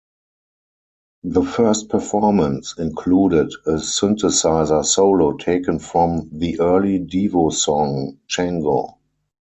The 1.25 1.43
first 1.43 1.89
performance 1.89 2.73
included 2.79 3.53
a 3.67 3.73
synthesizer 3.73 4.83
solo 4.83 5.33
taken 5.33 5.77
from 5.77 6.27
the 6.31 6.59
early 6.59 6.97
Devo 6.99 7.53
song 7.53 8.17
Chango. 8.27 8.97